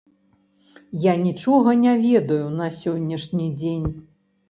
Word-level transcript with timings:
Я 1.03 1.13
нічога 1.27 1.77
не 1.83 1.93
ведаю 2.07 2.43
на 2.59 2.73
сённяшні 2.83 3.55
дзень. 3.59 3.89